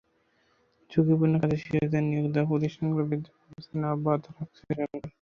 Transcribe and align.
ঝুঁকিপূর্ণ 0.91 1.33
কাজে 1.41 1.57
শিশুদের 1.61 2.03
নিয়োগ 2.03 2.25
দেওয়া 2.33 2.49
প্রতিষ্ঠানগুলোর 2.51 3.09
বিরুদ্ধে 3.09 3.31
ব্যবস্থা 3.41 3.73
নেওয়া 3.75 3.95
অব্যাহত 3.95 4.23
রাখছে 4.29 4.61
সরকার। 4.69 4.99